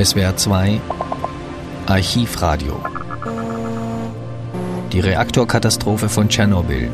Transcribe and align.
SWR 0.00 0.36
2 0.36 0.80
Archivradio 1.86 2.80
Die 4.92 5.00
Reaktorkatastrophe 5.00 6.08
von 6.08 6.28
Tschernobyl 6.28 6.88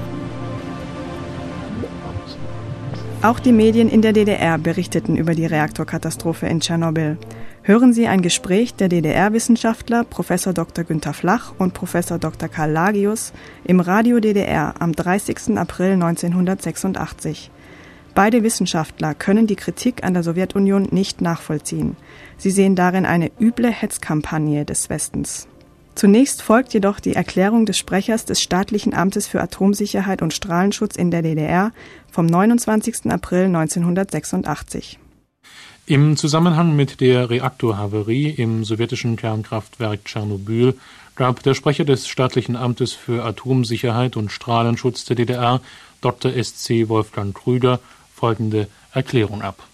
Auch 3.20 3.40
die 3.40 3.52
Medien 3.52 3.90
in 3.90 4.00
der 4.00 4.14
DDR 4.14 4.56
berichteten 4.56 5.18
über 5.18 5.34
die 5.34 5.44
Reaktorkatastrophe 5.44 6.46
in 6.46 6.60
Tschernobyl. 6.60 7.18
Hören 7.62 7.92
Sie 7.92 8.06
ein 8.06 8.22
Gespräch 8.22 8.74
der 8.74 8.88
DDR-Wissenschaftler 8.88 10.04
Prof. 10.04 10.28
Dr. 10.54 10.84
Günther 10.84 11.12
Flach 11.12 11.52
und 11.58 11.74
Prof. 11.74 11.92
Dr. 11.92 12.48
Karl 12.48 12.70
Lagius 12.70 13.34
im 13.64 13.80
Radio 13.80 14.18
DDR 14.18 14.76
am 14.78 14.92
30. 14.92 15.58
April 15.58 15.92
1986. 15.92 17.50
Beide 18.14 18.44
Wissenschaftler 18.44 19.14
können 19.14 19.48
die 19.48 19.56
Kritik 19.56 20.04
an 20.04 20.14
der 20.14 20.22
Sowjetunion 20.22 20.88
nicht 20.92 21.20
nachvollziehen. 21.20 21.96
Sie 22.36 22.52
sehen 22.52 22.76
darin 22.76 23.06
eine 23.06 23.32
üble 23.40 23.70
Hetzkampagne 23.70 24.64
des 24.64 24.88
Westens. 24.88 25.48
Zunächst 25.96 26.42
folgt 26.42 26.74
jedoch 26.74 27.00
die 27.00 27.14
Erklärung 27.14 27.66
des 27.66 27.78
Sprechers 27.78 28.24
des 28.24 28.40
Staatlichen 28.40 28.94
Amtes 28.94 29.26
für 29.26 29.40
Atomsicherheit 29.40 30.22
und 30.22 30.32
Strahlenschutz 30.32 30.96
in 30.96 31.10
der 31.10 31.22
DDR 31.22 31.72
vom 32.10 32.26
29. 32.26 33.06
April 33.10 33.46
1986. 33.46 34.98
Im 35.86 36.16
Zusammenhang 36.16 36.74
mit 36.74 37.00
der 37.00 37.30
Reaktorhaverie 37.30 38.30
im 38.30 38.64
sowjetischen 38.64 39.16
Kernkraftwerk 39.16 40.04
Tschernobyl 40.04 40.74
gab 41.14 41.42
der 41.42 41.54
Sprecher 41.54 41.84
des 41.84 42.08
Staatlichen 42.08 42.56
Amtes 42.56 42.92
für 42.92 43.24
Atomsicherheit 43.24 44.16
und 44.16 44.32
Strahlenschutz 44.32 45.04
der 45.04 45.16
DDR, 45.16 45.60
Dr. 46.00 46.32
SC 46.32 46.88
Wolfgang 46.88 47.34
Krüger, 47.36 47.80
folgende 48.24 48.68
Erklärung 48.94 49.42
ab. 49.42 49.68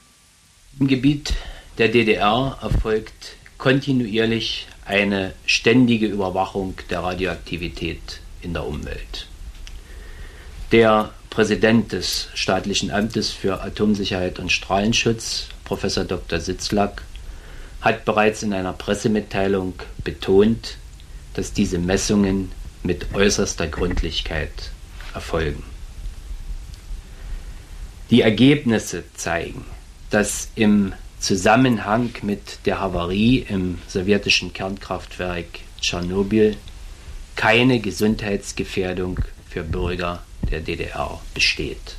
Im 0.80 0.88
Gebiet 0.88 1.34
der 1.78 1.86
DDR 1.86 2.58
erfolgt 2.60 3.36
kontinuierlich 3.58 4.66
eine 4.84 5.34
ständige 5.46 6.06
Überwachung 6.06 6.74
der 6.90 6.98
Radioaktivität 6.98 8.18
in 8.42 8.52
der 8.52 8.66
Umwelt. 8.66 9.28
Der 10.72 11.12
Präsident 11.30 11.92
des 11.92 12.26
Staatlichen 12.34 12.90
Amtes 12.90 13.30
für 13.30 13.62
Atomsicherheit 13.62 14.40
und 14.40 14.50
Strahlenschutz, 14.50 15.46
Professor 15.62 16.02
Dr. 16.02 16.40
Sitzlack, 16.40 17.02
hat 17.80 18.04
bereits 18.04 18.42
in 18.42 18.52
einer 18.52 18.72
Pressemitteilung 18.72 19.74
betont, 20.02 20.76
dass 21.34 21.52
diese 21.52 21.78
Messungen 21.78 22.50
mit 22.82 23.14
äußerster 23.14 23.68
Gründlichkeit 23.68 24.72
erfolgen. 25.14 25.69
Die 28.10 28.22
Ergebnisse 28.22 29.04
zeigen, 29.14 29.64
dass 30.10 30.48
im 30.56 30.92
Zusammenhang 31.20 32.10
mit 32.22 32.58
der 32.66 32.80
Havarie 32.80 33.46
im 33.48 33.78
sowjetischen 33.86 34.52
Kernkraftwerk 34.52 35.46
Tschernobyl 35.80 36.56
keine 37.36 37.78
Gesundheitsgefährdung 37.78 39.20
für 39.48 39.62
Bürger 39.62 40.24
der 40.50 40.60
DDR 40.60 41.20
besteht. 41.34 41.96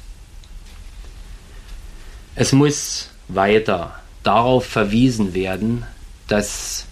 Es 2.36 2.52
muss 2.52 3.10
weiter 3.30 3.96
darauf 4.24 4.66
verwiesen 4.66 5.34
werden, 5.34 5.86
dass 6.28 6.88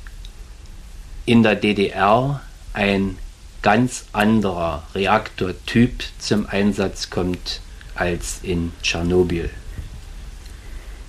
in 1.25 1.43
der 1.43 1.55
DDR 1.55 2.41
ein 2.71 3.17
ganz 3.61 4.05
anderer 4.13 4.87
Reaktortyp 4.95 6.03
zum 6.19 6.45
Einsatz 6.45 7.09
kommt 7.09 7.59
als 7.99 8.39
in 8.43 8.71
Tschernobyl. 8.81 9.49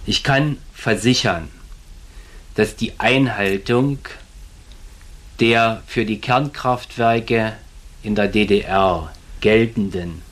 Ich 0.06 0.22
kann 0.22 0.58
versichern, 0.74 1.48
dass 2.54 2.76
die 2.76 2.98
Einhaltung 2.98 3.98
der 5.38 5.82
für 5.86 6.04
die 6.04 6.20
Kernkraftwerke 6.20 7.56
in 8.02 8.14
der 8.14 8.28
DDR 8.28 9.12
geltenden 9.40 10.22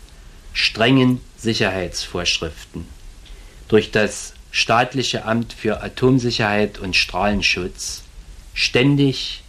strengen 0.53 1.21
Sicherheitsvorschriften 1.37 2.87
durch 3.69 3.91
das 3.91 4.35
staatliche 4.51 5.25
Amt 5.25 5.53
für 5.53 5.83
Atomsicherheit 5.83 6.79
und 6.79 6.97
Strahlenschutz 6.97 8.03
ständig 8.55 9.43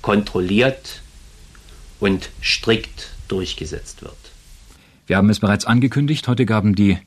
kontrolliert 0.00 1.02
und 2.00 2.30
strikt 2.42 3.10
durchgesetzt 3.26 4.02
wird. 4.02 4.27
Wir 5.08 5.16
haben 5.16 5.30
es 5.30 5.40
bereits 5.40 5.64
angekündigt, 5.64 6.28
heute 6.28 6.44
gaben 6.44 6.74
die 6.74 6.98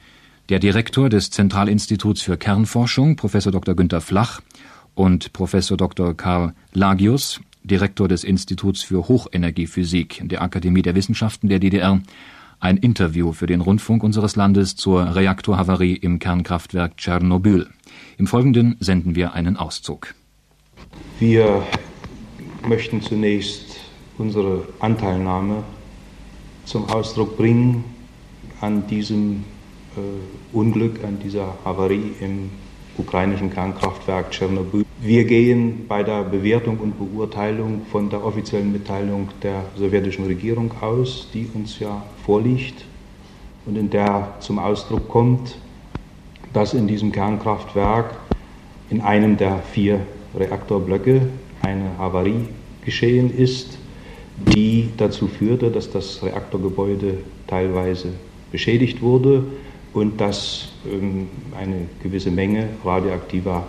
der 0.49 0.57
Direktor 0.57 1.07
des 1.07 1.29
Zentralinstituts 1.29 2.23
für 2.23 2.35
Kernforschung, 2.35 3.15
Professor 3.15 3.51
Dr. 3.51 3.75
Günter 3.75 4.01
Flach, 4.01 4.41
und 4.95 5.33
Professor 5.33 5.77
Dr. 5.77 6.17
Karl 6.17 6.55
Lagius, 6.73 7.41
Direktor 7.63 8.07
des 8.07 8.23
Instituts 8.23 8.81
für 8.81 9.07
Hochenergiephysik 9.07 10.23
der 10.23 10.41
Akademie 10.41 10.81
der 10.81 10.95
Wissenschaften 10.95 11.47
der 11.47 11.59
DDR, 11.59 12.01
ein 12.59 12.77
Interview 12.77 13.33
für 13.33 13.45
den 13.45 13.61
Rundfunk 13.61 14.03
unseres 14.03 14.35
Landes 14.35 14.75
zur 14.75 15.13
Reaktorhavarie 15.13 15.93
im 15.93 16.17
Kernkraftwerk 16.17 16.97
Tschernobyl. 16.97 17.67
Im 18.17 18.25
Folgenden 18.25 18.77
senden 18.79 19.13
wir 19.13 19.33
einen 19.33 19.57
Auszug. 19.57 20.15
Wir 21.19 21.61
möchten 22.67 23.03
zunächst 23.03 23.77
unsere 24.17 24.67
Anteilnahme 24.79 25.63
zum 26.71 26.89
Ausdruck 26.89 27.35
bringen 27.35 27.83
an 28.61 28.87
diesem 28.87 29.43
äh, 29.97 30.55
Unglück, 30.55 31.03
an 31.03 31.19
dieser 31.19 31.53
Havarie 31.65 32.13
im 32.21 32.49
ukrainischen 32.97 33.51
Kernkraftwerk 33.51 34.31
Tschernobyl. 34.31 34.85
Wir 35.01 35.25
gehen 35.25 35.85
bei 35.89 36.01
der 36.01 36.23
Bewertung 36.23 36.77
und 36.77 36.97
Beurteilung 36.97 37.81
von 37.91 38.09
der 38.09 38.23
offiziellen 38.23 38.71
Mitteilung 38.71 39.27
der 39.43 39.65
sowjetischen 39.75 40.25
Regierung 40.25 40.71
aus, 40.79 41.27
die 41.33 41.49
uns 41.53 41.77
ja 41.79 42.03
vorliegt 42.25 42.85
und 43.65 43.77
in 43.77 43.89
der 43.89 44.35
zum 44.39 44.57
Ausdruck 44.57 45.09
kommt, 45.09 45.57
dass 46.53 46.73
in 46.73 46.87
diesem 46.87 47.11
Kernkraftwerk 47.11 48.17
in 48.89 49.01
einem 49.01 49.35
der 49.35 49.59
vier 49.73 49.99
Reaktorblöcke 50.37 51.27
eine 51.63 51.97
Havarie 51.97 52.47
geschehen 52.85 53.29
ist, 53.35 53.77
die 54.45 54.89
dazu 54.97 55.27
führte, 55.27 55.71
dass 55.71 55.89
das 55.89 56.21
Reaktorgebäude 56.23 57.19
teilweise 57.47 58.09
beschädigt 58.51 59.01
wurde 59.01 59.43
und 59.93 60.19
dass 60.19 60.69
ähm, 60.91 61.27
eine 61.57 61.87
gewisse 62.01 62.31
Menge 62.31 62.69
radioaktiver 62.83 63.67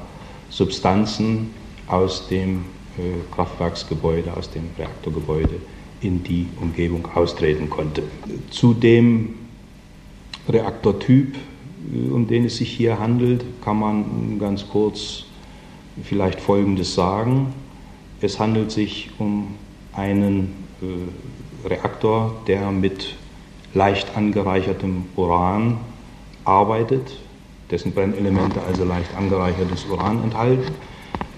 Substanzen 0.51 1.51
aus 1.87 2.29
dem 2.29 2.65
äh, 2.99 3.35
Kraftwerksgebäude, 3.35 4.37
aus 4.37 4.51
dem 4.51 4.65
Reaktorgebäude 4.79 5.57
in 6.01 6.23
die 6.23 6.47
Umgebung 6.61 7.07
austreten 7.15 7.71
konnte. 7.71 8.03
Zu 8.51 8.75
dem 8.75 9.35
Reaktortyp, 10.49 11.35
äh, 11.35 12.11
um 12.11 12.27
den 12.27 12.45
es 12.45 12.59
sich 12.59 12.71
hier 12.71 12.99
handelt, 12.99 13.45
kann 13.65 13.79
man 13.79 14.39
ganz 14.39 14.69
kurz 14.69 15.25
vielleicht 16.03 16.41
Folgendes 16.41 16.95
sagen. 16.95 17.53
Es 18.21 18.39
handelt 18.39 18.71
sich 18.71 19.11
um 19.19 19.55
einen 19.93 20.62
Reaktor, 21.65 22.35
der 22.47 22.71
mit 22.71 23.15
leicht 23.75 24.17
angereichertem 24.17 25.05
Uran 25.17 25.79
arbeitet, 26.45 27.19
dessen 27.71 27.93
Brennelemente 27.93 28.61
also 28.63 28.85
leicht 28.85 29.15
angereichertes 29.17 29.87
Uran 29.91 30.23
enthalten. 30.25 30.73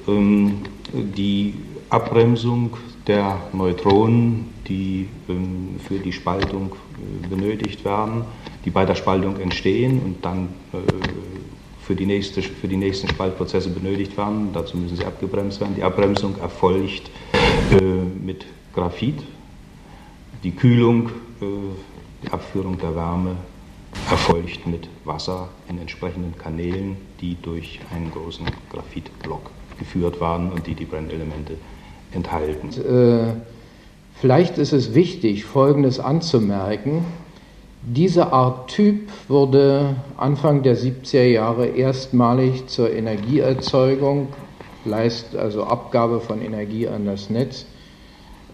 Ähm, 0.08 0.62
die 0.92 1.54
Abbremsung 1.90 2.76
der 3.06 3.38
Neutronen, 3.52 4.52
die 4.66 5.08
ähm, 5.28 5.76
für 5.86 5.98
die 5.98 6.12
Spaltung 6.12 6.74
äh, 6.74 7.28
benötigt 7.28 7.84
werden, 7.84 8.24
die 8.64 8.70
bei 8.70 8.84
der 8.84 8.94
Spaltung 8.94 9.38
entstehen 9.40 10.00
und 10.02 10.24
dann 10.24 10.48
äh, 10.72 10.78
für 11.82 11.94
die, 11.94 12.06
nächste, 12.06 12.40
für 12.42 12.66
die 12.66 12.78
nächsten 12.78 13.08
Spaltprozesse 13.08 13.68
benötigt 13.68 14.16
werden. 14.16 14.48
Dazu 14.54 14.76
müssen 14.78 14.96
sie 14.96 15.04
abgebremst 15.04 15.60
werden. 15.60 15.74
Die 15.76 15.82
Abbremsung 15.82 16.36
erfolgt 16.40 17.10
äh, 17.70 18.24
mit 18.24 18.46
Graphit. 18.74 19.22
Die 20.42 20.50
Kühlung, 20.50 21.10
die 21.40 22.30
Abführung 22.30 22.78
der 22.78 22.94
Wärme 22.94 23.36
erfolgt 24.10 24.66
mit 24.66 24.88
Wasser 25.04 25.48
in 25.68 25.78
entsprechenden 25.78 26.36
Kanälen, 26.36 26.96
die 27.20 27.36
durch 27.40 27.80
einen 27.94 28.10
großen 28.10 28.46
Graphitblock 28.70 29.50
geführt 29.78 30.20
waren 30.20 30.52
und 30.52 30.66
die 30.66 30.74
die 30.74 30.84
Brennelemente 30.84 31.56
enthalten. 32.12 32.68
Äh, 32.80 33.34
vielleicht 34.20 34.58
ist 34.58 34.72
es 34.72 34.94
wichtig, 34.94 35.44
Folgendes 35.44 35.98
anzumerken. 36.00 37.04
Diese 37.82 38.32
Art 38.32 38.70
Typ 38.70 39.10
wurde 39.28 39.96
Anfang 40.16 40.62
der 40.62 40.76
70er 40.76 41.24
Jahre 41.24 41.66
erstmalig 41.66 42.66
zur 42.66 42.90
Energieerzeugung, 42.90 44.28
also 45.36 45.64
Abgabe 45.64 46.20
von 46.20 46.40
Energie 46.40 46.88
an 46.88 47.06
das 47.06 47.30
Netz, 47.30 47.62
äh, 47.62 47.73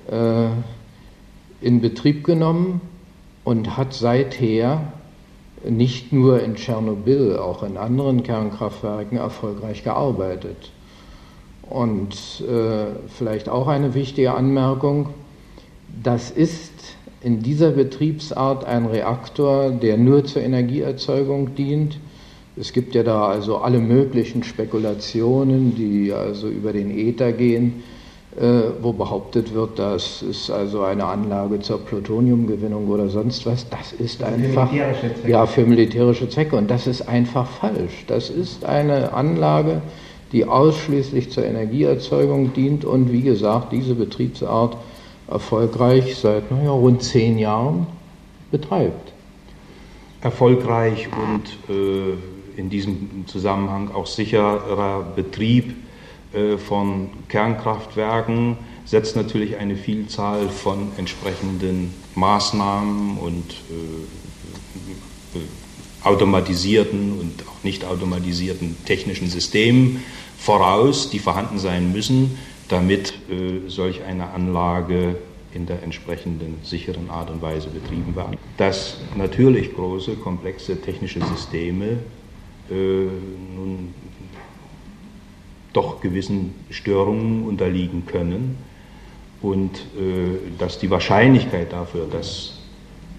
in 0.09 1.81
Betrieb 1.81 2.25
genommen 2.25 2.81
und 3.45 3.77
hat 3.77 3.95
seither 3.95 4.93
nicht 5.69 6.13
nur 6.13 6.43
in 6.43 6.55
Tschernobyl, 6.55 7.37
auch 7.37 7.63
in 7.63 7.77
anderen 7.77 8.23
Kernkraftwerken 8.23 9.19
erfolgreich 9.19 9.85
gearbeitet. 9.85 10.73
Und 11.69 12.43
äh, 12.49 12.87
vielleicht 13.09 13.49
auch 13.49 13.69
eine 13.69 13.95
wichtige 13.95 14.35
Anmerkung, 14.35 15.11
das 16.03 16.31
ist 16.31 16.73
in 17.21 17.43
dieser 17.43 17.73
Betriebsart 17.73 18.65
ein 18.65 18.87
Reaktor, 18.87 19.71
der 19.71 19.99
nur 19.99 20.25
zur 20.25 20.43
Energieerzeugung 20.43 21.55
dient. 21.55 21.99
Es 22.57 22.73
gibt 22.73 22.95
ja 22.95 23.03
da 23.03 23.27
also 23.27 23.59
alle 23.59 23.79
möglichen 23.79 24.43
Spekulationen, 24.43 25.75
die 25.77 26.13
also 26.13 26.49
über 26.49 26.73
den 26.73 26.91
Äther 26.91 27.33
gehen, 27.33 27.83
äh, 27.83 27.90
wo 28.81 28.93
behauptet 28.93 29.55
wird, 29.55 29.79
das 29.79 30.23
ist 30.23 30.51
also 30.51 30.83
eine 30.83 31.05
Anlage 31.05 31.59
zur 31.61 31.81
Plutoniumgewinnung 31.81 32.87
oder 32.89 33.09
sonst 33.09 33.45
was. 33.45 33.69
Das 33.69 33.93
ist 33.93 34.23
einfach 34.23 34.71
ja 35.27 35.47
für 35.47 35.67
militärische 35.67 36.29
Zwecke 36.29 36.55
und 36.55 36.71
das 36.71 36.87
ist 36.87 37.03
einfach 37.03 37.49
falsch. 37.49 38.05
Das 38.07 38.31
ist 38.31 38.65
eine 38.65 39.15
Anlage, 39.15 39.83
die 40.31 40.45
ausschließlich 40.45 41.33
zur 41.33 41.45
Energieerzeugung 41.45 42.53
dient 42.53 42.85
und 42.85 43.11
wie 43.11 43.23
gesagt 43.23 43.73
diese 43.73 43.97
Betriebsart 43.97 44.77
erfolgreich 45.29 46.17
seit 46.17 46.53
naja, 46.53 46.71
rund 46.71 47.03
zehn 47.03 47.37
Jahren 47.37 47.89
betreibt. 48.53 49.13
Erfolgreich 50.21 51.09
und 51.09 51.75
äh, 51.75 52.59
in 52.59 52.71
diesem 52.71 53.25
Zusammenhang 53.27 53.91
auch 53.93 54.07
sicherer 54.07 55.05
Betrieb 55.17 55.71
äh, 55.71 55.90
von 56.65 57.11
Kernkraftwerken 57.29 58.57
setzt 58.85 59.15
natürlich 59.15 59.57
eine 59.57 59.77
Vielzahl 59.77 60.49
von 60.49 60.89
entsprechenden 60.97 61.95
Maßnahmen 62.15 63.19
und 63.19 63.55
äh, 65.35 65.39
äh 65.39 65.43
automatisierten 66.03 67.19
und 67.19 67.45
auch 67.47 67.63
nicht 67.63 67.85
automatisierten 67.85 68.75
technischen 68.87 69.29
Systemen 69.29 70.03
voraus, 70.39 71.11
die 71.11 71.19
vorhanden 71.19 71.59
sein 71.59 71.93
müssen, 71.93 72.39
damit 72.69 73.13
äh, 73.31 73.69
solch 73.69 74.03
eine 74.05 74.31
Anlage 74.31 75.17
in 75.53 75.67
der 75.67 75.83
entsprechenden 75.83 76.59
sicheren 76.63 77.11
Art 77.11 77.31
und 77.31 77.43
Weise 77.43 77.69
betrieben 77.69 78.15
wird. 78.15 78.39
Dass 78.57 78.97
natürlich 79.17 79.75
große, 79.75 80.15
komplexe 80.17 80.81
technische 80.81 81.21
Systeme 81.27 81.99
äh, 82.71 82.75
nun 82.75 83.93
doch 85.73 86.01
gewissen 86.01 86.55
Störungen 86.71 87.47
unterliegen 87.47 88.07
können 88.07 88.57
und 89.43 89.77
äh, 89.97 90.59
dass 90.59 90.79
die 90.79 90.91
Wahrscheinlichkeit 90.91 91.73
dafür, 91.73 92.07
dass 92.11 92.59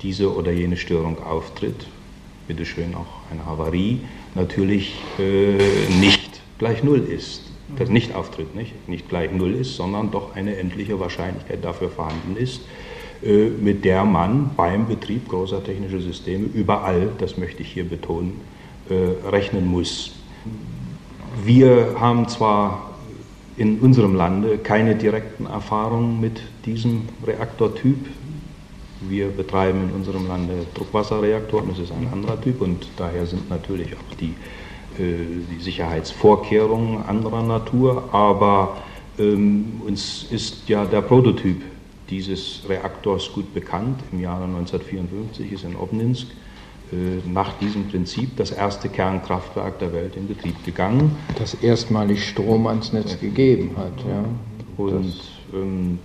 diese 0.01 0.35
oder 0.35 0.51
jene 0.51 0.77
Störung 0.77 1.21
auftritt, 1.23 1.87
bitteschön 2.47 2.95
auch 2.95 3.31
eine 3.31 3.45
Havarie, 3.45 3.99
natürlich 4.35 4.95
äh, 5.19 5.57
nicht 5.99 6.41
gleich 6.57 6.83
Null 6.83 6.99
ist. 6.99 7.43
Das 7.77 7.89
nicht 7.89 8.15
auftritt, 8.15 8.53
nicht, 8.53 8.89
nicht 8.89 9.07
gleich 9.07 9.31
Null 9.31 9.55
ist, 9.55 9.75
sondern 9.75 10.11
doch 10.11 10.35
eine 10.35 10.57
endliche 10.57 10.99
Wahrscheinlichkeit 10.99 11.63
dafür 11.63 11.89
vorhanden 11.89 12.35
ist, 12.35 12.61
äh, 13.23 13.47
mit 13.49 13.85
der 13.85 14.03
man 14.03 14.51
beim 14.57 14.87
Betrieb 14.87 15.29
großer 15.29 15.63
technischer 15.63 16.01
Systeme 16.01 16.47
überall, 16.53 17.09
das 17.19 17.37
möchte 17.37 17.61
ich 17.61 17.71
hier 17.71 17.87
betonen, 17.87 18.41
äh, 18.89 19.27
rechnen 19.29 19.67
muss. 19.67 20.11
Wir 21.43 21.95
haben 21.99 22.27
zwar 22.27 22.91
in 23.57 23.79
unserem 23.79 24.15
Lande 24.15 24.57
keine 24.57 24.95
direkten 24.95 25.45
Erfahrungen 25.45 26.19
mit 26.19 26.41
diesem 26.65 27.09
Reaktortyp. 27.25 27.97
Wir 29.01 29.29
betreiben 29.29 29.89
in 29.89 29.95
unserem 29.95 30.27
Lande 30.27 30.65
Druckwasserreaktoren, 30.73 31.69
das 31.69 31.79
ist 31.79 31.91
ein 31.91 32.07
anderer 32.11 32.39
Typ 32.39 32.61
und 32.61 32.87
daher 32.97 33.25
sind 33.25 33.49
natürlich 33.49 33.93
auch 33.95 34.15
die 34.19 34.35
äh, 34.99 35.45
die 35.49 35.61
Sicherheitsvorkehrungen 35.61 37.03
anderer 37.05 37.43
Natur, 37.43 38.09
aber 38.11 38.77
ähm, 39.17 39.81
uns 39.87 40.27
ist 40.29 40.67
ja 40.67 40.83
der 40.85 41.01
Prototyp 41.01 41.61
dieses 42.09 42.63
Reaktors 42.67 43.31
gut 43.31 43.53
bekannt. 43.53 44.01
Im 44.11 44.19
Jahre 44.19 44.43
1954 44.43 45.51
ist 45.53 45.63
in 45.63 45.77
Obninsk 45.77 46.27
nach 47.25 47.53
diesem 47.59 47.87
Prinzip 47.87 48.35
das 48.35 48.51
erste 48.51 48.89
Kernkraftwerk 48.89 49.79
der 49.79 49.93
Welt 49.93 50.17
in 50.17 50.27
Betrieb 50.27 50.63
gegangen. 50.65 51.15
Das 51.37 51.53
erstmalig 51.53 52.27
Strom 52.27 52.67
ans 52.67 52.91
Netz 52.91 53.19
gegeben 53.19 53.71
hat. 53.77 53.93
Ja. 54.07 54.25
Und 54.77 55.13
ähm, 55.53 55.99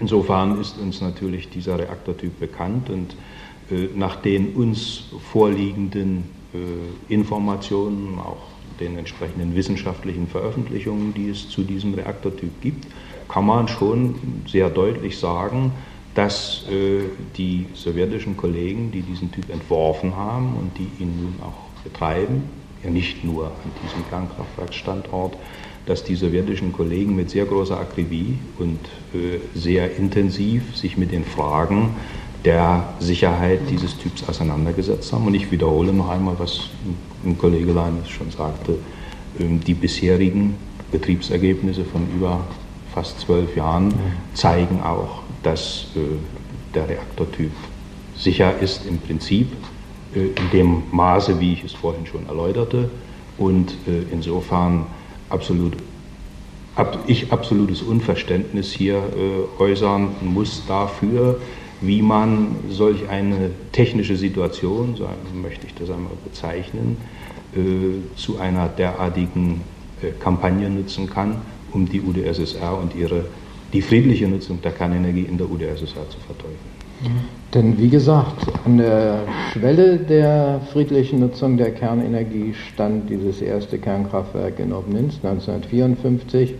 insofern 0.00 0.60
ist 0.60 0.78
uns 0.78 1.00
natürlich 1.00 1.48
dieser 1.48 1.78
Reaktortyp 1.78 2.38
bekannt 2.38 2.90
und 2.90 3.16
äh, 3.70 3.88
nach 3.96 4.16
den 4.16 4.54
uns 4.54 5.04
vorliegenden 5.32 6.24
äh, 6.52 7.12
Informationen, 7.12 8.18
auch 8.18 8.54
den 8.80 8.98
entsprechenden 8.98 9.54
wissenschaftlichen 9.54 10.26
Veröffentlichungen, 10.26 11.14
die 11.14 11.28
es 11.28 11.48
zu 11.48 11.62
diesem 11.62 11.94
Reaktortyp 11.94 12.60
gibt, 12.60 12.86
kann 13.28 13.46
man 13.46 13.68
schon 13.68 14.16
sehr 14.46 14.68
deutlich 14.68 15.18
sagen, 15.18 15.72
dass 16.14 16.64
äh, 16.70 17.02
die 17.36 17.66
sowjetischen 17.74 18.36
Kollegen, 18.36 18.90
die 18.92 19.02
diesen 19.02 19.32
Typ 19.32 19.50
entworfen 19.50 20.16
haben 20.16 20.54
und 20.56 20.78
die 20.78 21.02
ihn 21.02 21.22
nun 21.22 21.34
auch 21.42 21.82
betreiben, 21.82 22.44
ja 22.82 22.90
nicht 22.90 23.24
nur 23.24 23.46
an 23.46 23.70
diesem 23.82 24.08
Kernkraftwerksstandort, 24.08 25.36
dass 25.86 26.04
die 26.04 26.14
sowjetischen 26.14 26.72
Kollegen 26.72 27.14
mit 27.14 27.30
sehr 27.30 27.44
großer 27.44 27.78
Akribie 27.78 28.38
und 28.58 28.78
äh, 29.14 29.38
sehr 29.54 29.96
intensiv 29.96 30.76
sich 30.76 30.96
mit 30.96 31.12
den 31.12 31.24
Fragen 31.24 31.90
der 32.44 32.94
Sicherheit 33.00 33.60
dieses 33.70 33.96
Typs 33.96 34.26
auseinandergesetzt 34.28 35.12
haben. 35.12 35.26
Und 35.26 35.34
ich 35.34 35.50
wiederhole 35.50 35.92
noch 35.92 36.10
einmal, 36.10 36.38
was 36.38 36.70
ein 37.24 37.38
Kollege 37.38 37.72
Leines 37.72 38.08
schon 38.08 38.30
sagte, 38.30 38.76
ähm, 39.38 39.60
die 39.60 39.74
bisherigen 39.74 40.56
Betriebsergebnisse 40.92 41.84
von 41.84 42.06
über 42.14 42.44
fast 42.94 43.20
zwölf 43.20 43.56
Jahren 43.56 43.92
zeigen 44.34 44.80
auch, 44.80 45.23
dass 45.44 45.86
äh, 45.94 46.00
der 46.74 46.88
Reaktortyp 46.88 47.52
sicher 48.16 48.58
ist 48.58 48.86
im 48.86 48.98
Prinzip, 48.98 49.48
äh, 50.14 50.26
in 50.26 50.50
dem 50.52 50.82
Maße, 50.90 51.38
wie 51.38 51.52
ich 51.52 51.64
es 51.64 51.72
vorhin 51.72 52.06
schon 52.06 52.26
erläuterte, 52.26 52.90
und 53.38 53.72
äh, 53.86 54.02
insofern 54.10 54.86
absolut 55.28 55.76
ich 57.06 57.32
absolutes 57.32 57.82
Unverständnis 57.82 58.72
hier 58.72 59.00
äußern 59.60 60.08
muss 60.22 60.64
dafür, 60.66 61.40
wie 61.80 62.02
man 62.02 62.56
solch 62.68 63.08
eine 63.08 63.52
technische 63.70 64.16
Situation, 64.16 64.96
so 64.96 65.08
möchte 65.40 65.68
ich 65.68 65.74
das 65.74 65.88
einmal 65.88 66.14
bezeichnen, 66.24 66.96
zu 68.16 68.38
einer 68.40 68.66
derartigen 68.66 69.60
Kampagne 70.18 70.68
nutzen 70.68 71.08
kann, 71.08 71.42
um 71.70 71.88
die 71.88 72.00
UdSSR 72.00 72.76
und 72.76 72.96
ihre, 72.96 73.26
die 73.74 73.82
friedliche 73.82 74.28
Nutzung 74.28 74.62
der 74.62 74.72
Kernenergie 74.72 75.26
in 75.28 75.36
der 75.36 75.50
UdSSR 75.50 76.08
zu 76.08 76.18
verteufeln. 76.26 76.74
Denn 77.52 77.76
wie 77.78 77.88
gesagt, 77.88 78.46
an 78.64 78.78
der 78.78 79.24
Schwelle 79.52 79.98
der 79.98 80.60
friedlichen 80.72 81.20
Nutzung 81.20 81.56
der 81.56 81.72
Kernenergie 81.72 82.54
stand 82.54 83.10
dieses 83.10 83.42
erste 83.42 83.78
Kernkraftwerk 83.78 84.58
in 84.60 84.72
Obninsk 84.72 85.24
1954. 85.24 86.54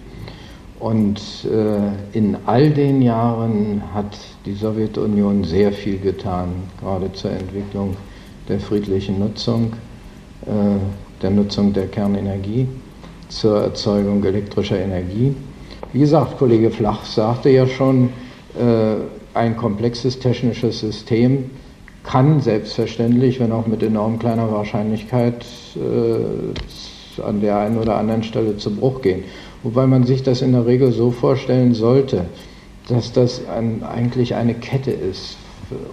Und 0.80 1.20
äh, 1.44 2.18
in 2.18 2.36
all 2.46 2.70
den 2.70 3.00
Jahren 3.00 3.82
hat 3.94 4.18
die 4.44 4.54
Sowjetunion 4.54 5.44
sehr 5.44 5.72
viel 5.72 5.98
getan, 5.98 6.48
gerade 6.80 7.10
zur 7.12 7.30
Entwicklung 7.30 7.96
der 8.48 8.60
friedlichen 8.60 9.18
Nutzung, 9.20 9.72
äh, 10.42 10.50
der 11.22 11.30
Nutzung 11.30 11.72
der 11.72 11.86
Kernenergie, 11.86 12.66
zur 13.28 13.62
Erzeugung 13.62 14.22
elektrischer 14.24 14.78
Energie. 14.78 15.34
Wie 15.94 16.00
gesagt, 16.00 16.38
Kollege 16.38 16.72
Flach 16.72 17.04
sagte 17.04 17.50
ja 17.50 17.68
schon, 17.68 18.08
äh, 18.58 18.96
ein 19.32 19.56
komplexes 19.56 20.18
technisches 20.18 20.80
System 20.80 21.50
kann 22.02 22.40
selbstverständlich, 22.40 23.38
wenn 23.38 23.52
auch 23.52 23.68
mit 23.68 23.80
enorm 23.80 24.18
kleiner 24.18 24.50
Wahrscheinlichkeit, 24.50 25.46
äh, 25.76 27.22
an 27.22 27.40
der 27.40 27.58
einen 27.58 27.78
oder 27.78 27.96
anderen 27.96 28.24
Stelle 28.24 28.56
zu 28.56 28.74
Bruch 28.74 29.02
gehen. 29.02 29.22
Wobei 29.62 29.86
man 29.86 30.02
sich 30.02 30.24
das 30.24 30.42
in 30.42 30.50
der 30.50 30.66
Regel 30.66 30.90
so 30.90 31.12
vorstellen 31.12 31.74
sollte, 31.74 32.24
dass 32.88 33.12
das 33.12 33.42
ein, 33.46 33.84
eigentlich 33.84 34.34
eine 34.34 34.54
Kette 34.54 34.90
ist, 34.90 35.36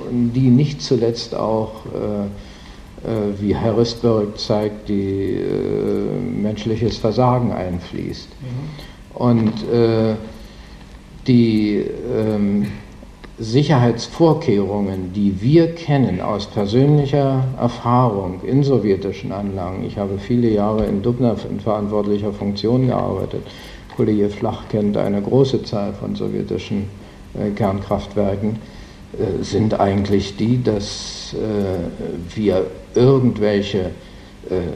die 0.10 0.50
nicht 0.50 0.82
zuletzt 0.82 1.36
auch, 1.36 1.86
äh, 1.86 3.08
äh, 3.08 3.40
wie 3.40 3.56
Herr 3.56 3.78
Ristberg 3.78 4.40
zeigt, 4.40 4.90
die 4.90 5.36
äh, 5.36 6.42
menschliches 6.42 6.98
Versagen 6.98 7.52
einfließt. 7.52 8.30
Mhm. 8.42 8.91
Und 9.14 9.54
äh, 9.72 10.16
die 11.28 11.86
ähm, 12.16 12.68
Sicherheitsvorkehrungen, 13.38 15.14
die 15.14 15.42
wir 15.42 15.74
kennen 15.74 16.22
aus 16.22 16.48
persönlicher 16.48 17.44
Erfahrung 17.60 18.42
in 18.46 18.64
sowjetischen 18.64 19.32
Anlagen, 19.32 19.84
ich 19.84 19.98
habe 19.98 20.20
viele 20.20 20.50
Jahre 20.50 20.86
in 20.86 21.02
Dubna 21.02 21.36
in 21.50 21.60
verantwortlicher 21.60 22.34
Funktion 22.34 22.88
gearbeitet, 22.88 23.44
Kollege 23.96 24.30
Flach 24.30 24.64
kennt 24.70 24.96
eine 24.96 25.22
große 25.22 25.64
Zahl 25.64 25.94
von 25.94 26.16
sowjetischen 26.16 26.86
äh, 27.34 27.50
Kernkraftwerken, 27.52 28.58
äh, 29.14 29.44
sind 29.44 29.80
eigentlich 29.80 30.38
die, 30.38 30.64
dass 30.64 31.34
äh, 31.34 32.36
wir 32.36 32.68
irgendwelche 32.96 33.92
äh, 34.50 34.72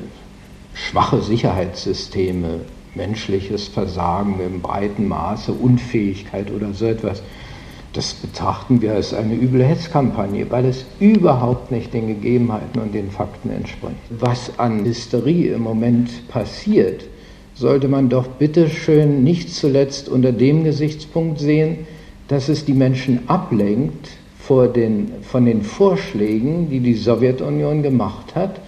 schwache 0.73 1.21
Sicherheitssysteme 1.21 2.61
menschliches 2.95 3.67
Versagen 3.67 4.39
im 4.45 4.61
breiten 4.61 5.07
Maße, 5.07 5.51
Unfähigkeit 5.51 6.51
oder 6.51 6.73
so 6.73 6.85
etwas. 6.85 7.21
Das 7.93 8.13
betrachten 8.13 8.81
wir 8.81 8.93
als 8.93 9.13
eine 9.13 9.35
üble 9.35 9.63
Hetzkampagne, 9.63 10.45
weil 10.49 10.65
es 10.65 10.85
überhaupt 10.99 11.71
nicht 11.71 11.93
den 11.93 12.07
Gegebenheiten 12.07 12.81
und 12.81 12.93
den 12.93 13.09
Fakten 13.09 13.49
entspricht. 13.49 13.95
Was 14.09 14.59
an 14.59 14.83
Hysterie 14.83 15.53
im 15.53 15.61
Moment 15.61 16.27
passiert, 16.27 17.05
sollte 17.53 17.87
man 17.87 18.09
doch 18.09 18.27
bitteschön 18.27 19.23
nicht 19.23 19.53
zuletzt 19.53 20.09
unter 20.09 20.33
dem 20.33 20.65
Gesichtspunkt 20.65 21.39
sehen, 21.39 21.87
dass 22.27 22.49
es 22.49 22.65
die 22.65 22.73
Menschen 22.73 23.29
ablenkt 23.29 24.09
vor 24.39 24.67
den, 24.67 25.11
von 25.21 25.45
den 25.45 25.61
Vorschlägen, 25.61 26.69
die 26.69 26.81
die 26.81 26.95
Sowjetunion 26.95 27.81
gemacht 27.81 28.35
hat, 28.35 28.59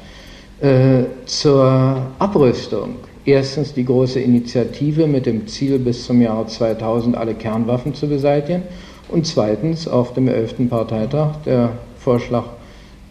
äh, 0.62 1.04
zur 1.26 2.08
Abrüstung. 2.18 2.96
Erstens 3.28 3.74
die 3.74 3.84
große 3.84 4.22
Initiative 4.22 5.06
mit 5.06 5.26
dem 5.26 5.48
Ziel, 5.48 5.80
bis 5.80 6.06
zum 6.06 6.22
Jahre 6.22 6.48
2000 6.48 7.18
alle 7.18 7.34
Kernwaffen 7.34 7.94
zu 7.94 8.08
beseitigen 8.08 8.64
und 9.10 9.28
zweitens 9.28 9.86
auf 9.86 10.14
dem 10.14 10.30
11. 10.30 10.70
Parteitag 10.70 11.36
der 11.46 11.74
Vorschlag 11.98 12.46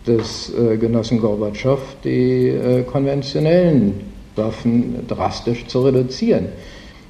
des 0.06 0.54
äh, 0.54 0.78
Genossen 0.78 1.20
Gorbatschow, 1.20 1.78
die 2.02 2.48
äh, 2.48 2.82
konventionellen 2.84 3.92
Waffen 4.36 5.06
drastisch 5.06 5.66
zu 5.66 5.82
reduzieren. 5.82 6.46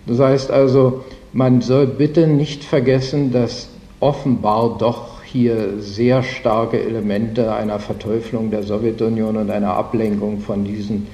Das 0.07 0.19
heißt 0.19 0.51
also, 0.51 1.05
man 1.33 1.61
soll 1.61 1.87
bitte 1.87 2.27
nicht 2.27 2.65
vergessen, 2.65 3.31
dass 3.31 3.69
offenbar 4.01 4.79
doch 4.79 5.23
hier 5.23 5.75
sehr 5.79 6.25
starke 6.25 6.83
Elemente 6.83 7.55
einer 7.55 7.79
Verteuflung 7.79 8.51
der 8.51 8.65
Sowjetunion 8.65 9.37
und 9.37 9.53
einer 9.53 9.75
Ablenkung 9.75 10.41
von 10.41 10.65
diesen 10.65 11.07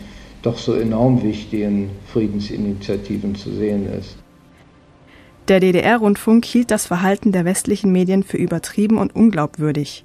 doch 0.43 0.59
so 0.59 0.75
enorm 0.75 1.23
wichtigen 1.23 1.91
Friedensinitiativen 2.13 3.35
zu 3.35 3.53
sehen 3.55 3.87
ist. 3.87 4.17
Der 5.49 5.61
DDR-Rundfunk 5.61 6.45
hielt 6.45 6.71
das 6.71 6.87
Verhalten 6.87 7.33
der 7.33 7.45
westlichen 7.45 7.91
Medien 7.91 8.23
für 8.23 8.37
übertrieben 8.37 8.99
und 8.99 9.15
unglaubwürdig. 9.15 10.05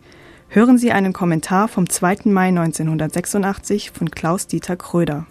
Hören 0.49 0.77
Sie 0.77 0.91
einen 0.91 1.13
Kommentar 1.13 1.67
vom 1.67 1.89
2. 1.89 2.19
Mai 2.25 2.47
1986 2.47 3.91
von 3.91 4.09
Klaus-Dieter 4.09 4.77
Kröder. 4.77 5.27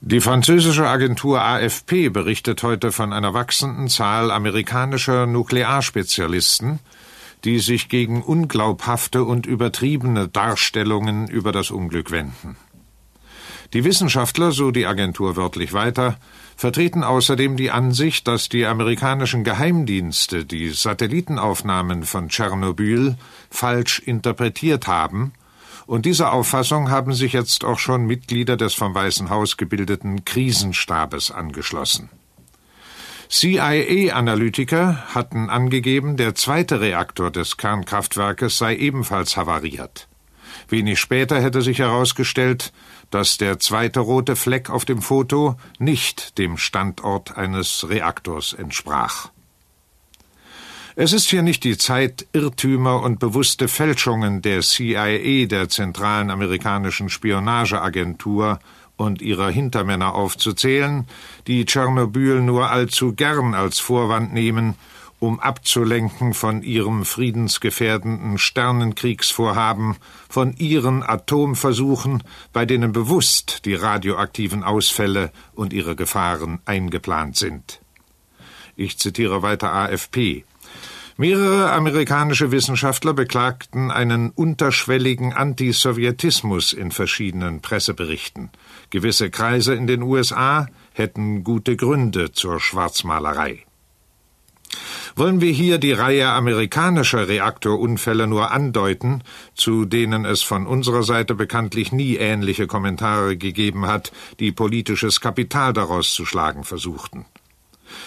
Die 0.00 0.20
französische 0.20 0.86
Agentur 0.86 1.42
AFP 1.42 2.08
berichtet 2.08 2.62
heute 2.62 2.92
von 2.92 3.12
einer 3.12 3.34
wachsenden 3.34 3.88
Zahl 3.88 4.30
amerikanischer 4.30 5.26
Nuklearspezialisten, 5.26 6.78
die 7.44 7.58
sich 7.58 7.88
gegen 7.88 8.22
unglaubhafte 8.22 9.24
und 9.24 9.44
übertriebene 9.46 10.28
Darstellungen 10.28 11.26
über 11.28 11.50
das 11.50 11.70
Unglück 11.72 12.12
wenden. 12.12 12.56
Die 13.74 13.84
Wissenschaftler, 13.84 14.52
so 14.52 14.70
die 14.70 14.86
Agentur 14.86 15.36
wörtlich 15.36 15.74
weiter, 15.74 16.16
vertreten 16.56 17.04
außerdem 17.04 17.56
die 17.58 17.70
Ansicht, 17.70 18.26
dass 18.26 18.48
die 18.48 18.64
amerikanischen 18.64 19.44
Geheimdienste 19.44 20.46
die 20.46 20.70
Satellitenaufnahmen 20.70 22.04
von 22.04 22.30
Tschernobyl 22.30 23.16
falsch 23.50 23.98
interpretiert 23.98 24.86
haben, 24.86 25.32
und 25.86 26.04
dieser 26.04 26.34
Auffassung 26.34 26.90
haben 26.90 27.14
sich 27.14 27.32
jetzt 27.32 27.64
auch 27.64 27.78
schon 27.78 28.06
Mitglieder 28.06 28.58
des 28.58 28.74
vom 28.74 28.94
Weißen 28.94 29.30
Haus 29.30 29.56
gebildeten 29.56 30.26
Krisenstabes 30.26 31.30
angeschlossen. 31.30 32.10
CIA-Analytiker 33.30 35.14
hatten 35.14 35.48
angegeben, 35.48 36.18
der 36.18 36.34
zweite 36.34 36.80
Reaktor 36.80 37.30
des 37.30 37.56
Kernkraftwerkes 37.56 38.58
sei 38.58 38.76
ebenfalls 38.76 39.38
havariert. 39.38 40.08
Wenig 40.68 40.98
später 40.98 41.40
hätte 41.40 41.62
sich 41.62 41.78
herausgestellt, 41.78 42.72
dass 43.10 43.38
der 43.38 43.58
zweite 43.58 44.00
rote 44.00 44.36
Fleck 44.36 44.70
auf 44.70 44.84
dem 44.84 45.02
Foto 45.02 45.56
nicht 45.78 46.38
dem 46.38 46.56
Standort 46.56 47.36
eines 47.36 47.88
Reaktors 47.88 48.52
entsprach. 48.52 49.30
Es 50.96 51.12
ist 51.12 51.30
hier 51.30 51.42
nicht 51.42 51.62
die 51.62 51.78
Zeit, 51.78 52.26
Irrtümer 52.32 53.02
und 53.02 53.20
bewusste 53.20 53.68
Fälschungen 53.68 54.42
der 54.42 54.62
CIA, 54.62 55.46
der 55.46 55.68
zentralen 55.68 56.30
amerikanischen 56.30 57.08
Spionageagentur, 57.08 58.58
und 58.98 59.22
ihrer 59.22 59.48
Hintermänner 59.48 60.14
aufzuzählen, 60.14 61.06
die 61.46 61.64
Tschernobyl 61.64 62.42
nur 62.42 62.68
allzu 62.70 63.14
gern 63.14 63.54
als 63.54 63.78
Vorwand 63.78 64.34
nehmen, 64.34 64.74
um 65.20 65.40
abzulenken 65.40 66.34
von 66.34 66.62
ihrem 66.62 67.04
friedensgefährdenden 67.04 68.38
Sternenkriegsvorhaben, 68.38 69.96
von 70.28 70.54
ihren 70.56 71.02
Atomversuchen, 71.02 72.22
bei 72.52 72.66
denen 72.66 72.92
bewusst 72.92 73.64
die 73.64 73.74
radioaktiven 73.74 74.62
Ausfälle 74.62 75.32
und 75.54 75.72
ihre 75.72 75.96
Gefahren 75.96 76.60
eingeplant 76.64 77.36
sind. 77.36 77.80
Ich 78.76 78.98
zitiere 78.98 79.42
weiter 79.42 79.72
AFP. 79.72 80.44
Mehrere 81.16 81.72
amerikanische 81.72 82.52
Wissenschaftler 82.52 83.12
beklagten 83.12 83.90
einen 83.90 84.30
unterschwelligen 84.30 85.32
Antisowjetismus 85.32 86.72
in 86.72 86.92
verschiedenen 86.92 87.60
Presseberichten. 87.60 88.50
Gewisse 88.90 89.28
Kreise 89.28 89.74
in 89.74 89.88
den 89.88 90.02
USA 90.02 90.68
hätten 90.92 91.42
gute 91.42 91.74
Gründe 91.74 92.30
zur 92.30 92.60
Schwarzmalerei. 92.60 93.64
Wollen 95.16 95.40
wir 95.40 95.52
hier 95.52 95.78
die 95.78 95.92
Reihe 95.92 96.28
amerikanischer 96.28 97.28
Reaktorunfälle 97.28 98.26
nur 98.26 98.50
andeuten, 98.50 99.22
zu 99.54 99.84
denen 99.84 100.24
es 100.24 100.42
von 100.42 100.66
unserer 100.66 101.02
Seite 101.02 101.34
bekanntlich 101.34 101.92
nie 101.92 102.16
ähnliche 102.16 102.66
Kommentare 102.66 103.36
gegeben 103.36 103.86
hat, 103.86 104.12
die 104.38 104.52
politisches 104.52 105.20
Kapital 105.20 105.72
daraus 105.72 106.12
zu 106.12 106.24
schlagen 106.24 106.64
versuchten. 106.64 107.24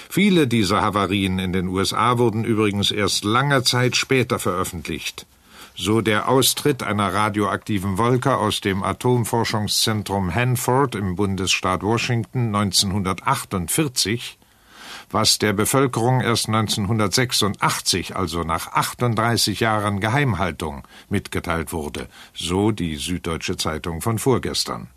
Viele 0.10 0.48
dieser 0.48 0.82
Havarien 0.82 1.40
in 1.40 1.54
den 1.54 1.68
USA 1.68 2.18
wurden 2.18 2.44
übrigens 2.44 2.92
erst 2.92 3.24
lange 3.24 3.64
Zeit 3.64 3.96
später 3.96 4.40
veröffentlicht. 4.40 5.26
So 5.76 6.02
der 6.02 6.28
Austritt 6.28 6.84
einer 6.84 7.14
radioaktiven 7.14 7.98
Wolke 7.98 8.38
aus 8.38 8.62
dem 8.62 8.84
Atomforschungszentrum 8.84 10.34
Hanford 10.34 10.96
im 10.96 11.16
Bundesstaat 11.16 11.82
Washington 11.82 12.54
1948, 12.54 14.38
was 15.14 15.40
der 15.40 15.54
Bevölkerung 15.54 16.22
erst 16.22 16.48
1986, 16.48 18.16
also 18.16 18.44
nach 18.44 18.74
38 18.74 19.60
Jahren 19.60 20.00
Geheimhaltung, 20.00 20.84
mitgeteilt 21.10 21.74
wurde, 21.74 22.08
so 22.34 22.72
die 22.72 22.96
Süddeutsche 22.96 23.58
Zeitung 23.58 24.02
von 24.02 24.20
vorgestern. 24.20 24.88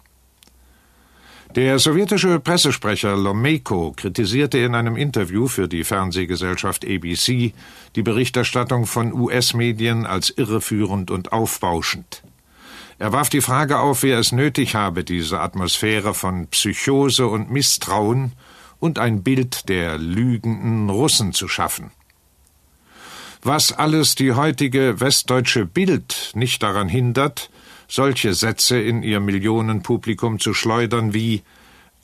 Der 1.55 1.79
sowjetische 1.79 2.41
Pressesprecher 2.41 3.17
Lomejko 3.17 3.93
kritisierte 3.97 4.59
in 4.59 4.75
einem 4.75 4.97
Interview 4.97 5.47
für 5.47 5.69
die 5.69 5.85
Fernsehgesellschaft 5.85 6.85
ABC 6.85 7.53
die 7.95 8.03
Berichterstattung 8.03 8.87
von 8.87 9.13
US-Medien 9.13 10.05
als 10.05 10.31
irreführend 10.31 11.13
und 11.13 11.33
aufbauschend. 11.33 12.25
Er 12.99 13.13
warf 13.13 13.29
die 13.29 13.41
Frage 13.41 13.79
auf, 13.79 14.03
wer 14.03 14.19
es 14.19 14.33
nötig 14.33 14.75
habe, 14.75 15.05
diese 15.05 15.41
Atmosphäre 15.41 16.15
von 16.15 16.49
Psychose 16.49 17.29
und 17.29 17.51
Misstrauen 17.51 18.33
und 18.85 18.99
ein 18.99 19.23
Bild 19.23 19.71
der 19.71 19.97
lügenden 19.97 20.91
Russen 20.91 21.33
zu 21.33 21.49
schaffen. 21.49 21.91
Was 23.43 23.73
alles 23.73 24.15
die 24.15 24.33
heutige 24.33 25.01
westdeutsche 25.01 25.65
Bild 25.65 26.33
nicht 26.35 26.63
daran 26.63 26.91
hindert, 26.91 27.49
solche 27.89 28.35
Sätze 28.35 28.79
in 28.79 29.03
ihr 29.03 29.21
Millionenpublikum 29.21 30.39
zu 30.39 30.53
schleudern 30.53 31.15
wie 31.15 31.43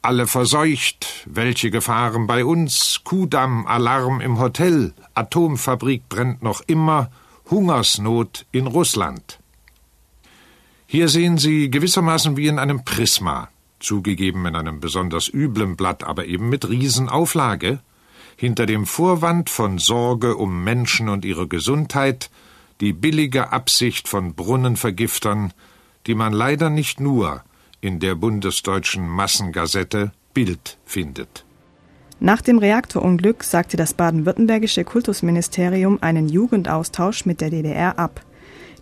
alle 0.00 0.26
verseucht, 0.26 1.26
welche 1.26 1.70
Gefahren 1.70 2.26
bei 2.26 2.46
uns, 2.46 3.02
Kudamm, 3.04 3.66
Alarm 3.66 4.22
im 4.22 4.38
Hotel, 4.38 4.94
Atomfabrik 5.12 6.08
brennt 6.08 6.42
noch 6.42 6.62
immer, 6.66 7.10
Hungersnot 7.50 8.46
in 8.52 8.66
Russland. 8.66 9.38
Hier 10.87 11.10
sehen 11.10 11.37
Sie 11.37 11.70
gewissermaßen 11.70 12.38
wie 12.38 12.46
in 12.46 12.58
einem 12.58 12.87
Prisma, 12.87 13.50
zugegeben 13.80 14.46
in 14.46 14.56
einem 14.56 14.80
besonders 14.80 15.28
üblen 15.32 15.76
Blatt, 15.76 16.04
aber 16.04 16.26
eben 16.26 16.49
mit 16.49 16.68
Riesenauflage, 16.68 17.80
hinter 18.37 18.66
dem 18.66 18.87
Vorwand 18.87 19.50
von 19.50 19.78
Sorge 19.78 20.37
um 20.37 20.64
Menschen 20.64 21.08
und 21.08 21.25
ihre 21.25 21.49
Gesundheit, 21.49 22.30
die 22.80 22.92
billige 22.92 23.52
Absicht 23.52 24.08
von 24.08 24.34
Brunnenvergiftern, 24.34 25.52
die 26.06 26.14
man 26.14 26.32
leider 26.32 26.70
nicht 26.70 27.00
nur 27.00 27.42
in 27.80 27.99
der 28.00 28.14
bundesdeutschen 28.14 29.06
Massengazette 29.06 30.12
Bild 30.32 30.78
findet. 30.84 31.44
Nach 32.20 32.42
dem 32.42 32.58
Reaktorunglück 32.58 33.44
sagte 33.44 33.76
das 33.76 33.94
baden-württembergische 33.94 34.84
Kultusministerium 34.84 35.99
einen 36.02 36.28
Jugendaustausch 36.28 37.25
mit 37.25 37.40
der 37.40 37.50
DDR 37.50 37.99
ab. 37.99 38.20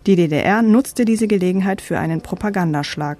Die 0.05 0.15
DDR 0.15 0.61
nutzte 0.61 1.05
diese 1.05 1.27
Gelegenheit 1.27 1.81
für 1.81 1.99
einen 1.99 2.21
Propagandaschlag. 2.21 3.17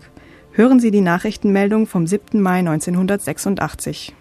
Hören 0.60 0.82
Sie 0.82 0.92
die 0.92 1.00
Nachrichtenmeldung 1.00 1.88
vom 1.88 2.06
7. 2.06 2.42
Mai 2.42 2.60
1986. 2.60 4.14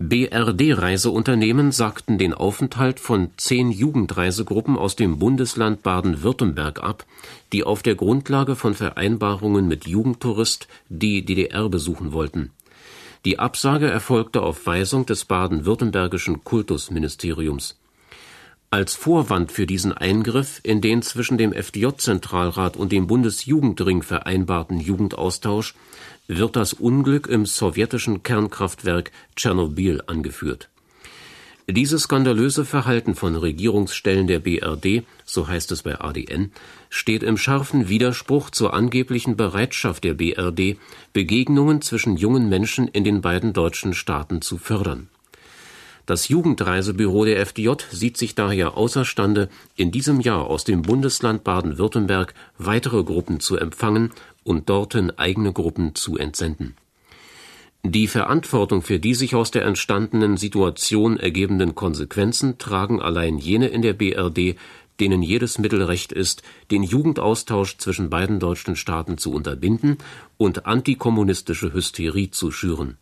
BRD-Reiseunternehmen 0.00 1.70
sagten 1.70 2.18
den 2.18 2.34
Aufenthalt 2.34 2.98
von 2.98 3.30
zehn 3.36 3.70
Jugendreisegruppen 3.70 4.76
aus 4.76 4.96
dem 4.96 5.20
Bundesland 5.20 5.84
Baden-Württemberg 5.84 6.82
ab, 6.82 7.06
die 7.52 7.62
auf 7.62 7.84
der 7.84 7.94
Grundlage 7.94 8.56
von 8.56 8.74
Vereinbarungen 8.74 9.68
mit 9.68 9.86
Jugendtourist 9.86 10.66
die 10.88 11.24
DDR 11.24 11.68
besuchen 11.68 12.12
wollten. 12.12 12.50
Die 13.24 13.38
Absage 13.38 13.88
erfolgte 13.88 14.42
auf 14.42 14.66
Weisung 14.66 15.06
des 15.06 15.26
baden-württembergischen 15.26 16.42
Kultusministeriums. 16.42 17.78
Als 18.74 18.96
Vorwand 18.96 19.52
für 19.52 19.66
diesen 19.66 19.92
Eingriff 19.92 20.58
in 20.64 20.80
den 20.80 21.00
zwischen 21.02 21.38
dem 21.38 21.52
FDJ-Zentralrat 21.52 22.76
und 22.76 22.90
dem 22.90 23.06
Bundesjugendring 23.06 24.02
vereinbarten 24.02 24.80
Jugendaustausch 24.80 25.76
wird 26.26 26.56
das 26.56 26.72
Unglück 26.72 27.28
im 27.28 27.46
sowjetischen 27.46 28.24
Kernkraftwerk 28.24 29.12
Tschernobyl 29.36 30.02
angeführt. 30.08 30.70
Dieses 31.68 32.02
skandalöse 32.02 32.64
Verhalten 32.64 33.14
von 33.14 33.36
Regierungsstellen 33.36 34.26
der 34.26 34.40
BRD, 34.40 35.04
so 35.24 35.46
heißt 35.46 35.70
es 35.70 35.84
bei 35.84 36.00
ADN, 36.00 36.50
steht 36.90 37.22
im 37.22 37.36
scharfen 37.36 37.88
Widerspruch 37.88 38.50
zur 38.50 38.74
angeblichen 38.74 39.36
Bereitschaft 39.36 40.02
der 40.02 40.14
BRD, 40.14 40.78
Begegnungen 41.12 41.80
zwischen 41.80 42.16
jungen 42.16 42.48
Menschen 42.48 42.88
in 42.88 43.04
den 43.04 43.20
beiden 43.20 43.52
deutschen 43.52 43.94
Staaten 43.94 44.42
zu 44.42 44.58
fördern. 44.58 45.10
Das 46.06 46.28
Jugendreisebüro 46.28 47.24
der 47.24 47.40
FDJ 47.40 47.70
sieht 47.90 48.18
sich 48.18 48.34
daher 48.34 48.76
außerstande, 48.76 49.48
in 49.74 49.90
diesem 49.90 50.20
Jahr 50.20 50.46
aus 50.46 50.64
dem 50.64 50.82
Bundesland 50.82 51.44
Baden-Württemberg 51.44 52.34
weitere 52.58 53.02
Gruppen 53.04 53.40
zu 53.40 53.56
empfangen 53.56 54.12
und 54.42 54.68
dorthin 54.68 55.10
eigene 55.18 55.52
Gruppen 55.54 55.94
zu 55.94 56.18
entsenden. 56.18 56.76
Die 57.86 58.06
Verantwortung 58.06 58.82
für 58.82 58.98
die 58.98 59.14
sich 59.14 59.34
aus 59.34 59.50
der 59.50 59.64
entstandenen 59.64 60.36
Situation 60.36 61.18
ergebenden 61.18 61.74
Konsequenzen 61.74 62.58
tragen 62.58 63.00
allein 63.00 63.38
jene 63.38 63.68
in 63.68 63.82
der 63.82 63.94
BRD, 63.94 64.56
denen 65.00 65.22
jedes 65.22 65.58
Mittel 65.58 65.82
recht 65.82 66.12
ist, 66.12 66.42
den 66.70 66.82
Jugendaustausch 66.82 67.78
zwischen 67.78 68.10
beiden 68.10 68.40
deutschen 68.40 68.76
Staaten 68.76 69.18
zu 69.18 69.32
unterbinden 69.32 69.98
und 70.36 70.66
antikommunistische 70.66 71.72
Hysterie 71.72 72.30
zu 72.30 72.50
schüren. 72.50 72.96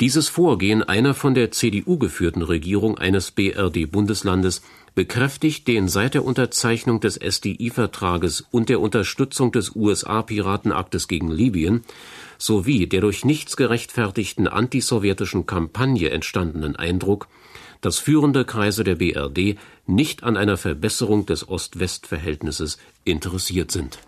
Dieses 0.00 0.28
Vorgehen 0.28 0.82
einer 0.82 1.14
von 1.14 1.34
der 1.34 1.52
CDU 1.52 1.96
geführten 1.96 2.42
Regierung 2.42 2.98
eines 2.98 3.30
BRD-Bundeslandes 3.30 4.60
bekräftigt 4.94 5.66
den 5.68 5.88
seit 5.88 6.12
der 6.12 6.22
Unterzeichnung 6.22 7.00
des 7.00 7.16
SDI-Vertrages 7.16 8.44
und 8.50 8.68
der 8.68 8.80
Unterstützung 8.80 9.52
des 9.52 9.74
USA-Piratenaktes 9.74 11.08
gegen 11.08 11.30
Libyen 11.30 11.82
sowie 12.36 12.86
der 12.86 13.00
durch 13.00 13.24
nichts 13.24 13.56
gerechtfertigten 13.56 14.48
antisowjetischen 14.48 15.46
Kampagne 15.46 16.10
entstandenen 16.10 16.76
Eindruck, 16.76 17.28
dass 17.80 17.98
führende 17.98 18.44
Kreise 18.44 18.84
der 18.84 18.96
BRD 18.96 19.56
nicht 19.86 20.24
an 20.24 20.36
einer 20.36 20.58
Verbesserung 20.58 21.24
des 21.24 21.48
Ost-West-Verhältnisses 21.48 22.76
interessiert 23.06 23.70
sind 23.70 23.98